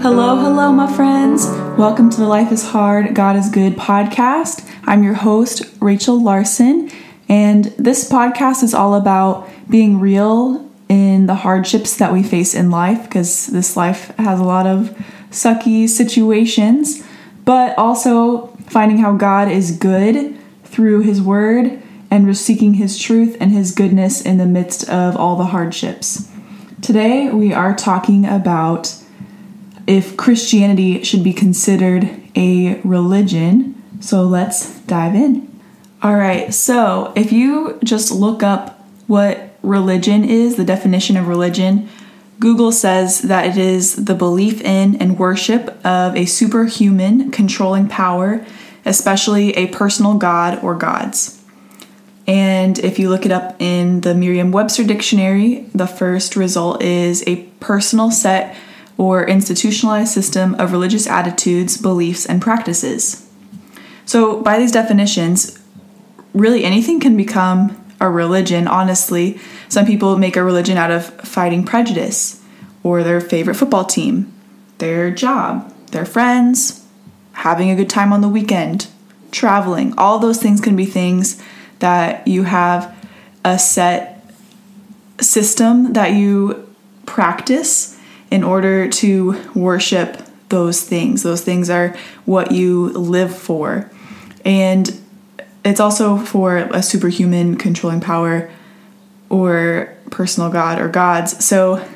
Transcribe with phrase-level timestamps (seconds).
[0.00, 1.48] Hello, hello, my friends.
[1.76, 4.64] Welcome to the Life is Hard, God is Good podcast.
[4.84, 6.88] I'm your host, Rachel Larson,
[7.28, 12.70] and this podcast is all about being real in the hardships that we face in
[12.70, 14.96] life because this life has a lot of
[15.32, 17.04] sucky situations,
[17.44, 23.50] but also finding how God is good through His Word and seeking His truth and
[23.50, 26.30] His goodness in the midst of all the hardships.
[26.82, 28.94] Today, we are talking about
[29.88, 33.74] if Christianity should be considered a religion.
[34.00, 35.48] So let's dive in.
[36.02, 41.88] All right, so if you just look up what religion is, the definition of religion,
[42.38, 48.44] Google says that it is the belief in and worship of a superhuman controlling power,
[48.84, 51.42] especially a personal god or gods.
[52.28, 57.24] And if you look it up in the Merriam Webster dictionary, the first result is
[57.26, 58.54] a personal set
[58.98, 63.26] or institutionalized system of religious attitudes, beliefs, and practices.
[64.04, 65.58] So, by these definitions,
[66.34, 69.40] really anything can become a religion, honestly.
[69.68, 72.42] Some people make a religion out of fighting prejudice,
[72.82, 74.32] or their favorite football team,
[74.78, 76.84] their job, their friends,
[77.32, 78.88] having a good time on the weekend,
[79.30, 79.94] traveling.
[79.96, 81.40] All those things can be things
[81.78, 82.94] that you have
[83.44, 84.24] a set
[85.20, 86.68] system that you
[87.06, 87.97] practice
[88.30, 91.22] in order to worship those things.
[91.22, 93.90] Those things are what you live for.
[94.44, 94.98] And
[95.64, 98.50] it's also for a superhuman controlling power
[99.28, 101.44] or personal god or gods.
[101.44, 101.86] So,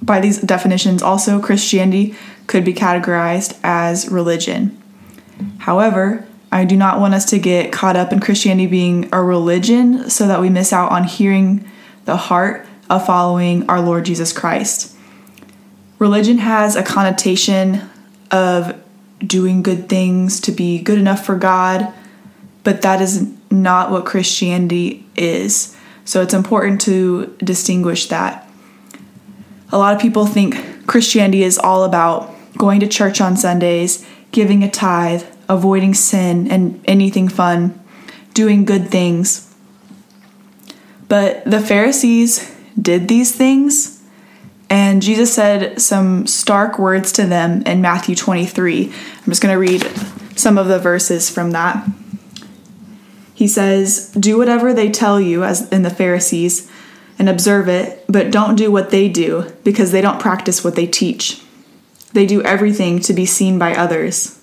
[0.00, 2.14] by these definitions, also Christianity
[2.46, 4.80] could be categorized as religion.
[5.58, 10.08] However, I do not want us to get caught up in Christianity being a religion
[10.08, 11.68] so that we miss out on hearing
[12.04, 14.94] the heart of following our Lord Jesus Christ.
[15.98, 17.88] Religion has a connotation
[18.30, 18.80] of
[19.20, 21.92] doing good things to be good enough for God,
[22.62, 25.76] but that is not what Christianity is.
[26.04, 28.48] So it's important to distinguish that.
[29.70, 34.62] A lot of people think Christianity is all about going to church on Sundays, giving
[34.62, 37.78] a tithe, avoiding sin and anything fun,
[38.34, 39.52] doing good things.
[41.08, 43.97] But the Pharisees did these things
[44.70, 48.86] and Jesus said some stark words to them in Matthew 23.
[48.86, 49.82] I'm just going to read
[50.36, 51.88] some of the verses from that.
[53.34, 56.70] He says, Do whatever they tell you, as in the Pharisees,
[57.18, 60.86] and observe it, but don't do what they do, because they don't practice what they
[60.86, 61.42] teach.
[62.12, 64.42] They do everything to be seen by others.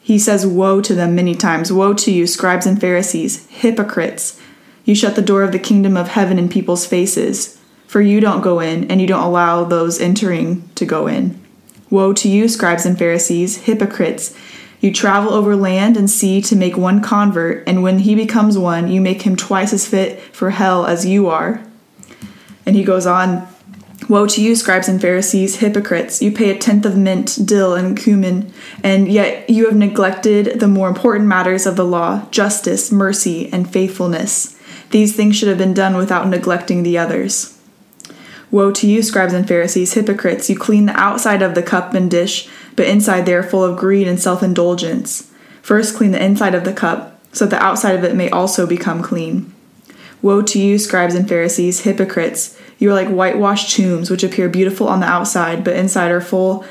[0.00, 1.72] He says, Woe to them many times.
[1.72, 4.40] Woe to you, scribes and Pharisees, hypocrites!
[4.84, 7.57] You shut the door of the kingdom of heaven in people's faces
[7.88, 11.40] for you don't go in, and you don't allow those entering to go in.
[11.90, 14.36] Woe to you, scribes and Pharisees, hypocrites!
[14.80, 18.88] You travel over land and sea to make one convert, and when he becomes one,
[18.88, 21.64] you make him twice as fit for hell as you are.
[22.64, 23.48] And he goes on
[24.08, 26.22] Woe to you, scribes and Pharisees, hypocrites!
[26.22, 28.52] You pay a tenth of mint, dill, and cumin,
[28.84, 33.68] and yet you have neglected the more important matters of the law justice, mercy, and
[33.68, 34.58] faithfulness.
[34.90, 37.57] These things should have been done without neglecting the others.
[38.50, 40.48] Woe to you, scribes and Pharisees, hypocrites!
[40.48, 43.76] You clean the outside of the cup and dish, but inside they are full of
[43.76, 45.30] greed and self indulgence.
[45.60, 48.66] First, clean the inside of the cup, so that the outside of it may also
[48.66, 49.52] become clean.
[50.22, 52.58] Woe to you, scribes and Pharisees, hypocrites!
[52.78, 56.64] You are like whitewashed tombs, which appear beautiful on the outside, but inside are full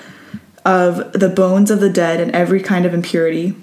[0.65, 3.55] of the bones of the dead and every kind of impurity.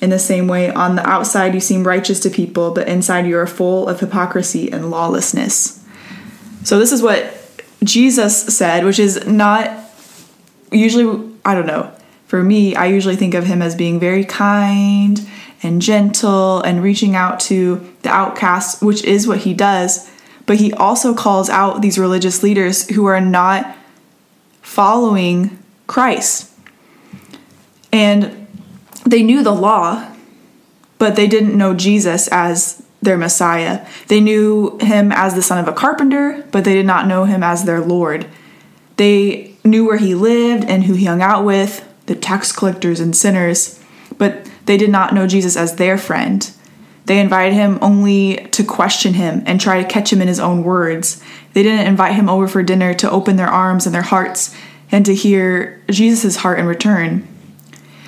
[0.00, 3.38] In the same way, on the outside you seem righteous to people, but inside you
[3.38, 5.82] are full of hypocrisy and lawlessness.
[6.64, 7.41] So, this is what
[7.82, 9.70] Jesus said, which is not
[10.70, 11.92] usually, I don't know,
[12.26, 15.20] for me, I usually think of him as being very kind
[15.62, 20.10] and gentle and reaching out to the outcasts, which is what he does.
[20.46, 23.76] But he also calls out these religious leaders who are not
[24.60, 26.50] following Christ.
[27.92, 28.46] And
[29.04, 30.10] they knew the law,
[30.98, 33.86] but they didn't know Jesus as their Messiah.
[34.08, 37.42] They knew him as the son of a carpenter, but they did not know him
[37.42, 38.26] as their Lord.
[38.96, 43.14] They knew where he lived and who he hung out with, the tax collectors and
[43.14, 43.82] sinners,
[44.18, 46.50] but they did not know Jesus as their friend.
[47.06, 50.62] They invited him only to question him and try to catch him in his own
[50.62, 51.22] words.
[51.52, 54.54] They didn't invite him over for dinner to open their arms and their hearts
[54.92, 57.26] and to hear Jesus' heart in return.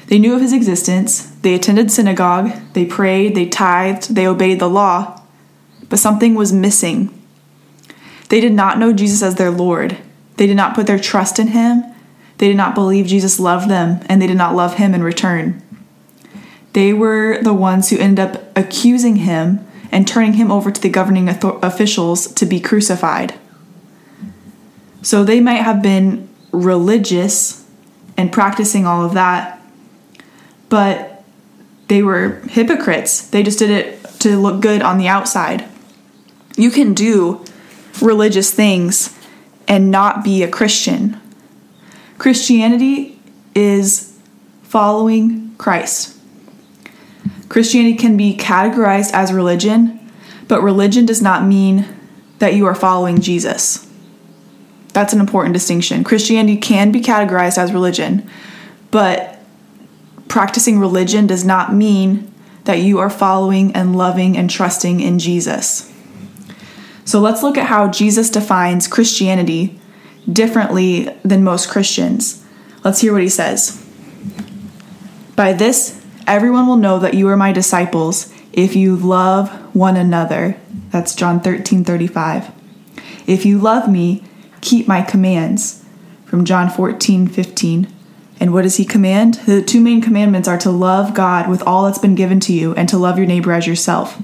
[0.06, 4.66] They knew of his existence, they attended synagogue, they prayed, they tithed, they obeyed the
[4.66, 5.20] law,
[5.90, 7.10] but something was missing.
[8.30, 9.98] They did not know Jesus as their Lord.
[10.38, 11.84] They did not put their trust in him.
[12.38, 15.62] They did not believe Jesus loved them, and they did not love him in return.
[16.72, 20.88] They were the ones who ended up accusing him and turning him over to the
[20.88, 23.34] governing officials to be crucified.
[25.02, 27.68] So they might have been religious
[28.16, 29.60] and practicing all of that,
[30.70, 31.13] but
[31.94, 33.28] they were hypocrites.
[33.28, 35.64] They just did it to look good on the outside.
[36.56, 37.44] You can do
[38.02, 39.16] religious things
[39.68, 41.20] and not be a Christian.
[42.18, 43.16] Christianity
[43.54, 44.18] is
[44.64, 46.18] following Christ.
[47.48, 50.10] Christianity can be categorized as religion,
[50.48, 51.86] but religion does not mean
[52.40, 53.88] that you are following Jesus.
[54.94, 56.02] That's an important distinction.
[56.02, 58.28] Christianity can be categorized as religion,
[58.90, 59.33] but
[60.28, 62.32] practicing religion does not mean
[62.64, 65.92] that you are following and loving and trusting in Jesus.
[67.04, 69.78] So let's look at how Jesus defines Christianity
[70.30, 72.44] differently than most Christians.
[72.82, 73.80] Let's hear what he says.
[75.36, 80.58] By this, everyone will know that you are my disciples if you love one another.
[80.90, 82.52] That's John 13 35.
[83.26, 84.24] If you love me,
[84.60, 85.84] keep my commands.
[86.24, 87.93] From John 14 15.
[88.40, 89.34] And what does he command?
[89.46, 92.74] The two main commandments are to love God with all that's been given to you
[92.74, 94.20] and to love your neighbor as yourself.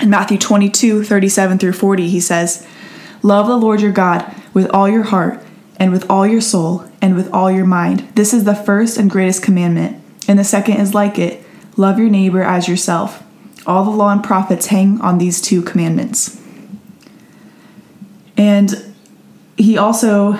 [0.00, 2.66] In Matthew 22 37 through 40, he says,
[3.22, 5.42] Love the Lord your God with all your heart,
[5.76, 8.08] and with all your soul, and with all your mind.
[8.14, 10.02] This is the first and greatest commandment.
[10.28, 11.44] And the second is like it
[11.76, 13.22] love your neighbor as yourself.
[13.66, 16.40] All the law and prophets hang on these two commandments.
[18.36, 18.94] And
[19.56, 20.32] he also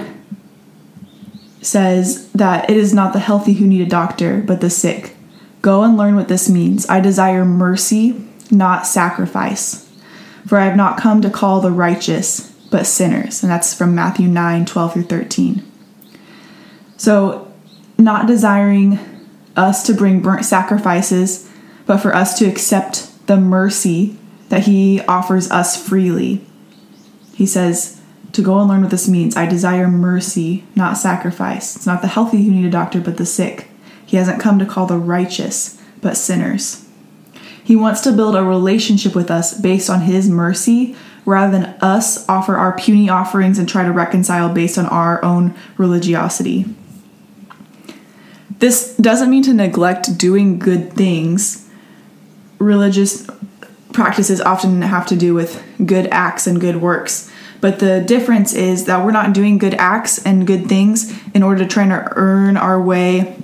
[1.64, 5.16] says that it is not the healthy who need a doctor, but the sick.
[5.62, 6.86] Go and learn what this means.
[6.88, 9.90] I desire mercy, not sacrifice.
[10.46, 13.42] For I have not come to call the righteous, but sinners.
[13.42, 15.62] And that's from Matthew 9 12 through 13.
[16.96, 17.52] So,
[17.98, 18.98] not desiring
[19.56, 21.50] us to bring burnt sacrifices,
[21.86, 24.18] but for us to accept the mercy
[24.50, 26.44] that He offers us freely.
[27.34, 28.00] He says,
[28.34, 29.36] to go and learn what this means.
[29.36, 31.76] I desire mercy, not sacrifice.
[31.76, 33.68] It's not the healthy who need a doctor, but the sick.
[34.04, 36.86] He hasn't come to call the righteous, but sinners.
[37.62, 40.94] He wants to build a relationship with us based on His mercy
[41.24, 45.54] rather than us offer our puny offerings and try to reconcile based on our own
[45.78, 46.66] religiosity.
[48.58, 51.68] This doesn't mean to neglect doing good things.
[52.58, 53.26] Religious
[53.92, 57.30] practices often have to do with good acts and good works.
[57.64, 61.64] But the difference is that we're not doing good acts and good things in order
[61.64, 63.42] to try to earn our way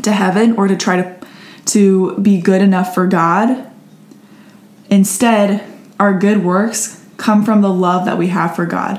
[0.00, 1.26] to heaven or to try to
[1.66, 3.70] to be good enough for God.
[4.88, 5.62] Instead,
[5.98, 8.98] our good works come from the love that we have for God.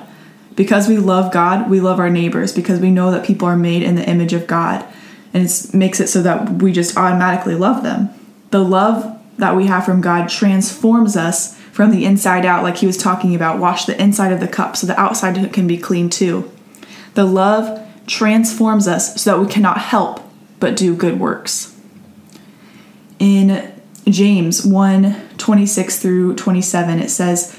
[0.53, 3.81] Because we love God, we love our neighbors because we know that people are made
[3.81, 4.85] in the image of God.
[5.33, 8.11] And it makes it so that we just automatically love them.
[8.51, 12.85] The love that we have from God transforms us from the inside out, like he
[12.85, 13.59] was talking about.
[13.59, 16.51] Wash the inside of the cup so the outside can be clean too.
[17.13, 20.21] The love transforms us so that we cannot help
[20.59, 21.75] but do good works.
[23.19, 23.73] In
[24.05, 27.57] James 1 26 through 27, it says,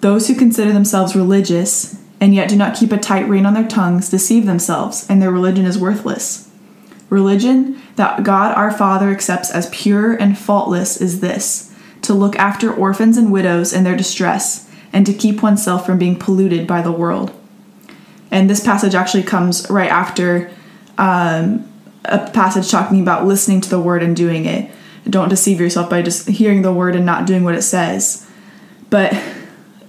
[0.00, 3.66] Those who consider themselves religious and yet do not keep a tight rein on their
[3.66, 6.48] tongues deceive themselves, and their religion is worthless.
[7.10, 11.71] Religion that God our Father accepts as pure and faultless is this
[12.02, 16.18] to look after orphans and widows in their distress, and to keep oneself from being
[16.18, 17.32] polluted by the world.
[18.30, 20.50] And this passage actually comes right after
[20.98, 21.70] um,
[22.04, 24.70] a passage talking about listening to the word and doing it.
[25.08, 28.28] Don't deceive yourself by just hearing the word and not doing what it says.
[28.90, 29.12] But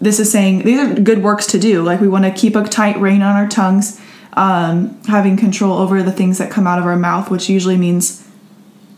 [0.02, 1.84] this is saying these are good works to do.
[1.84, 4.02] Like we want to keep a tight rein on our tongues,
[4.34, 8.23] um, having control over the things that come out of our mouth, which usually means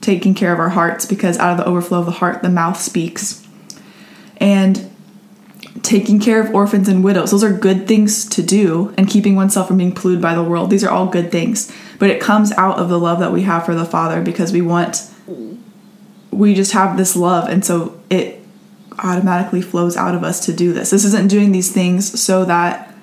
[0.05, 2.79] taking care of our hearts because out of the overflow of the heart, the mouth
[2.79, 3.45] speaks.
[4.37, 4.91] And
[5.81, 9.67] taking care of orphans and widows, those are good things to do, and keeping oneself
[9.67, 10.69] from being polluted by the world.
[10.69, 11.71] These are all good things.
[11.99, 14.61] But it comes out of the love that we have for the Father because we
[14.61, 15.09] want,
[16.31, 18.41] we just have this love, and so it
[18.99, 20.89] automatically flows out of us to do this.
[20.89, 22.93] This isn't doing these things so that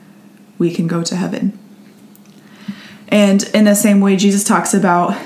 [0.59, 1.59] we can go to heaven.
[3.09, 5.17] And in the same way, Jesus talks about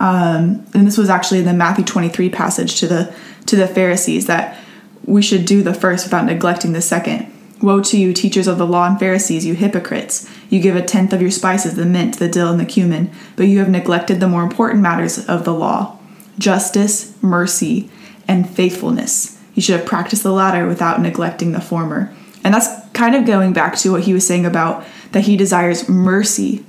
[0.00, 3.14] um, and this was actually the Matthew 23 passage to the
[3.46, 4.58] to the Pharisees that
[5.04, 7.32] we should do the first without neglecting the second.
[7.62, 10.28] Woe to you, teachers of the law and Pharisees, you hypocrites!
[10.50, 13.44] You give a tenth of your spices, the mint, the dill, and the cumin, but
[13.44, 15.98] you have neglected the more important matters of the law
[16.38, 17.88] justice, mercy,
[18.28, 19.40] and faithfulness.
[19.54, 22.14] You should have practiced the latter without neglecting the former.
[22.44, 25.88] And that's kind of going back to what he was saying about that he desires
[25.88, 26.62] mercy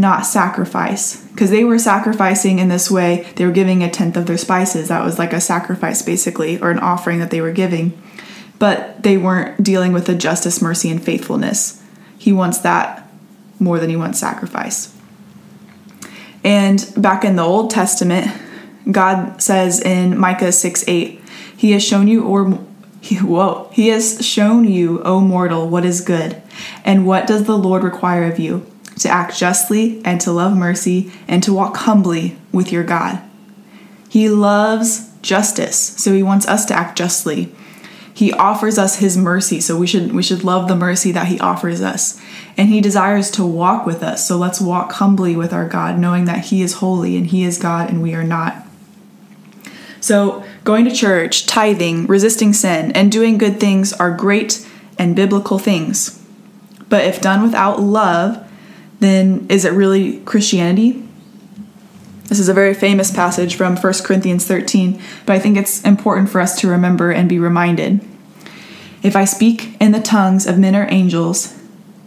[0.00, 1.22] not sacrifice.
[1.28, 4.88] Because they were sacrificing in this way, they were giving a tenth of their spices.
[4.88, 8.00] That was like a sacrifice, basically, or an offering that they were giving.
[8.58, 11.82] But they weren't dealing with the justice, mercy, and faithfulness.
[12.18, 13.08] He wants that
[13.58, 14.96] more than he wants sacrifice.
[16.42, 18.26] And back in the Old Testament,
[18.90, 21.20] God says in Micah 6 8,
[21.56, 22.58] He has shown you, or
[23.00, 26.40] he, whoa, He has shown you, O mortal, what is good.
[26.84, 28.69] And what does the Lord require of you?
[29.00, 33.22] To act justly and to love mercy and to walk humbly with your God.
[34.08, 37.52] He loves justice, so He wants us to act justly.
[38.12, 41.40] He offers us his mercy, so we should we should love the mercy that he
[41.40, 42.20] offers us.
[42.54, 44.28] And he desires to walk with us.
[44.28, 47.56] So let's walk humbly with our God, knowing that he is holy and he is
[47.56, 48.66] God and we are not.
[50.00, 55.58] So, going to church, tithing, resisting sin, and doing good things are great and biblical
[55.58, 56.22] things.
[56.88, 58.46] But if done without love,
[59.00, 61.06] then is it really Christianity?
[62.30, 66.30] This is a very famous passage from 1 Corinthians 13, but I think it's important
[66.30, 68.00] for us to remember and be reminded.
[69.02, 71.58] If I speak in the tongues of men or angels,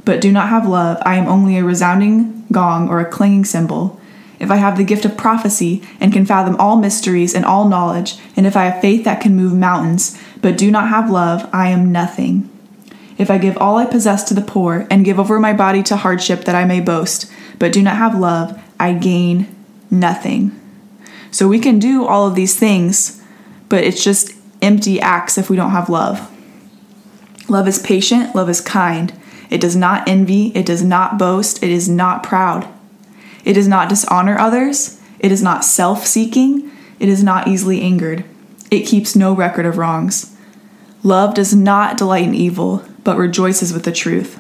[0.06, 4.00] but do not have love, I am only a resounding gong or a clanging cymbal.
[4.40, 8.16] If I have the gift of prophecy and can fathom all mysteries and all knowledge,
[8.38, 11.70] and if I have faith that can move mountains, but do not have love, I
[11.70, 12.50] am nothing.
[13.17, 15.98] If I give all I possess to the poor and give over my body to
[15.98, 19.53] hardship that I may boast, but do not have love, I gain
[19.91, 20.60] nothing.
[21.32, 23.22] So we can do all of these things,
[23.70, 26.29] but it's just empty acts if we don't have love.
[27.50, 29.13] Love is patient, love is kind.
[29.50, 32.67] It does not envy, it does not boast, it is not proud.
[33.46, 38.25] It does not dishonor others, it is not self seeking, it is not easily angered.
[38.72, 40.36] It keeps no record of wrongs.
[41.03, 44.39] Love does not delight in evil, but rejoices with the truth.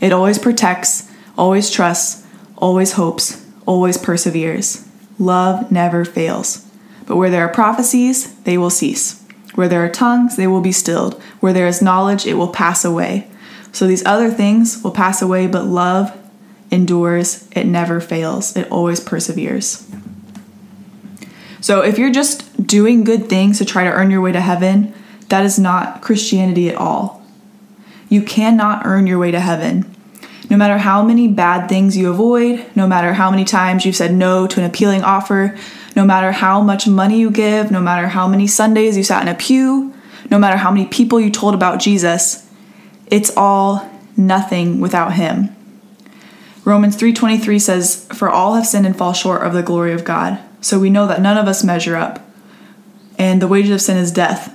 [0.00, 4.86] It always protects, always trusts, always hopes, always perseveres.
[5.18, 6.66] Love never fails.
[7.06, 9.22] But where there are prophecies, they will cease.
[9.54, 11.20] Where there are tongues, they will be stilled.
[11.40, 13.28] Where there is knowledge, it will pass away.
[13.72, 16.16] So these other things will pass away, but love
[16.70, 19.88] endures, it never fails, it always perseveres.
[21.60, 24.94] So if you're just doing good things to try to earn your way to heaven,
[25.28, 27.19] that is not Christianity at all.
[28.10, 29.86] You cannot earn your way to heaven.
[30.50, 34.12] No matter how many bad things you avoid, no matter how many times you've said
[34.12, 35.56] no to an appealing offer,
[35.94, 39.28] no matter how much money you give, no matter how many Sundays you sat in
[39.28, 39.94] a pew,
[40.28, 42.46] no matter how many people you told about Jesus,
[43.06, 45.54] it's all nothing without him.
[46.64, 50.38] Romans 3:23 says, "For all have sinned and fall short of the glory of God."
[50.60, 52.20] So we know that none of us measure up.
[53.18, 54.52] And the wages of sin is death.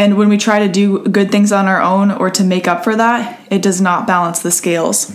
[0.00, 2.84] And when we try to do good things on our own or to make up
[2.84, 5.14] for that, it does not balance the scales.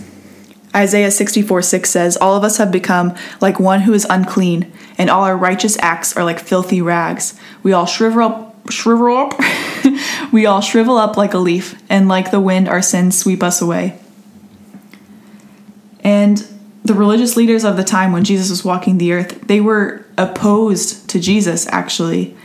[0.76, 5.10] Isaiah 64 6 says, All of us have become like one who is unclean, and
[5.10, 7.36] all our righteous acts are like filthy rags.
[7.64, 9.34] We all shrivel up, shrivel up,
[10.32, 13.60] we all shrivel up like a leaf, and like the wind, our sins sweep us
[13.60, 13.98] away.
[16.04, 16.46] And
[16.84, 21.08] the religious leaders of the time when Jesus was walking the earth, they were opposed
[21.10, 22.36] to Jesus, actually.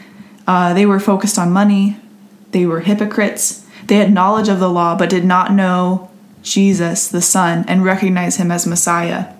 [0.48, 1.98] Uh, they were focused on money,
[2.52, 6.10] they were hypocrites, they had knowledge of the law, but did not know
[6.42, 9.34] Jesus, the Son, and recognize him as Messiah.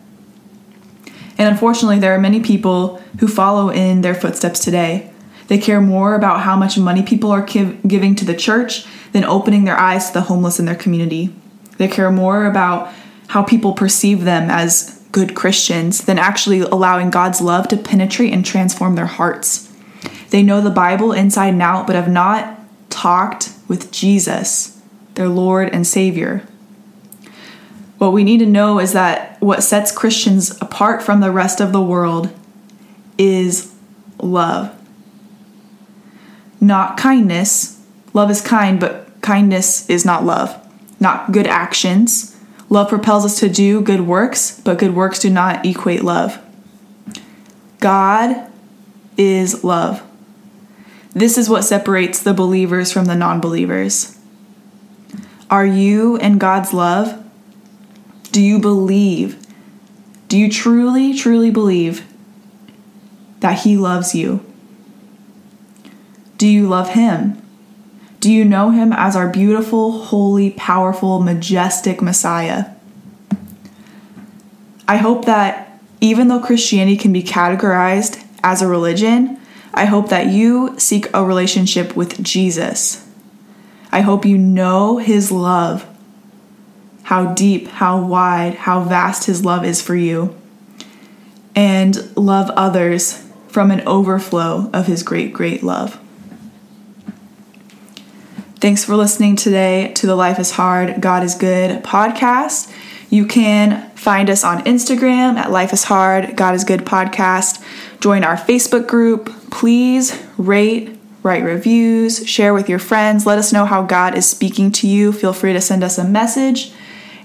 [1.38, 5.12] And unfortunately, there are many people who follow in their footsteps today.
[5.48, 9.64] They care more about how much money people are giving to the church than opening
[9.64, 11.34] their eyes to the homeless in their community.
[11.78, 12.94] They care more about
[13.28, 18.46] how people perceive them as good Christians than actually allowing God's love to penetrate and
[18.46, 19.74] transform their hearts.
[20.30, 22.60] They know the Bible inside and out, but have not
[22.92, 24.80] talked with Jesus,
[25.16, 26.46] their Lord and Savior.
[27.98, 31.72] What we need to know is that what sets Christians apart from the rest of
[31.72, 32.32] the world
[33.18, 33.74] is
[34.20, 34.76] love.
[36.60, 37.80] Not kindness.
[38.14, 40.58] Love is kind, but kindness is not love.
[41.00, 42.36] Not good actions.
[42.70, 46.40] Love propels us to do good works, but good works do not equate love.
[47.80, 48.52] God
[49.18, 50.04] is love.
[51.14, 54.18] This is what separates the believers from the non believers.
[55.50, 57.22] Are you in God's love?
[58.32, 59.38] Do you believe?
[60.30, 62.08] Do you truly, truly believe
[63.42, 64.46] that He loves you?
[66.38, 67.42] Do you love Him?
[68.22, 72.68] Do you know Him as our beautiful, holy, powerful, majestic Messiah?
[74.88, 79.41] I hope that even though Christianity can be categorized as a religion,
[79.74, 83.08] I hope that you seek a relationship with Jesus.
[83.92, 85.88] I hope you know His love
[87.04, 90.34] how deep, how wide, how vast His love is for you,
[91.56, 96.00] and love others from an overflow of His great, great love.
[98.62, 102.72] Thanks for listening today to the Life is Hard, God is Good podcast.
[103.10, 107.61] You can find us on Instagram at Life is Hard, God is Good podcast.
[108.02, 109.32] Join our Facebook group.
[109.52, 113.28] Please rate, write reviews, share with your friends.
[113.28, 115.12] Let us know how God is speaking to you.
[115.14, 116.74] Feel free to send us a message.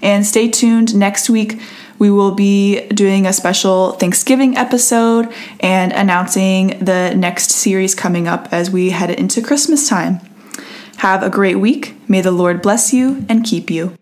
[0.03, 1.59] And stay tuned next week.
[1.97, 8.47] We will be doing a special Thanksgiving episode and announcing the next series coming up
[8.51, 10.19] as we head into Christmas time.
[10.97, 11.95] Have a great week.
[12.07, 13.95] May the Lord bless you and keep you.